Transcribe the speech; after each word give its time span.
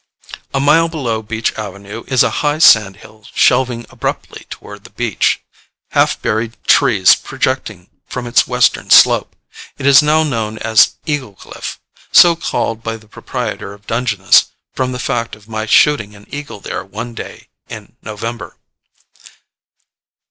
A 0.51 0.59
mile 0.59 0.89
below 0.89 1.21
Beach 1.21 1.53
Avenue 1.59 2.03
is 2.07 2.23
a 2.23 2.31
high 2.41 2.57
sandhill 2.57 3.27
shelving 3.35 3.85
abruptly 3.91 4.47
toward 4.49 4.83
the 4.83 4.89
beach, 4.89 5.41
half 5.91 6.19
buried 6.23 6.57
trees 6.65 7.13
projecting 7.13 7.87
from 8.07 8.25
its 8.25 8.47
western 8.47 8.89
slope: 8.89 9.35
it 9.77 9.85
is 9.85 10.01
now 10.01 10.23
known 10.23 10.57
as 10.57 10.95
"Eagle 11.05 11.35
Cliff," 11.35 11.79
so 12.11 12.35
called 12.35 12.81
by 12.81 12.97
the 12.97 13.07
proprietor 13.07 13.73
of 13.73 13.85
Dungeness 13.85 14.45
from 14.73 14.91
the 14.91 14.97
fact 14.97 15.35
of 15.35 15.47
my 15.47 15.67
shooting 15.67 16.15
an 16.15 16.25
eagle 16.31 16.59
there 16.59 16.83
one 16.83 17.13
day 17.13 17.49
in 17.69 17.95
November. 18.01 18.57